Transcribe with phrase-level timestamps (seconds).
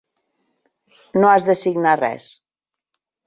[1.19, 2.31] No has de signar res.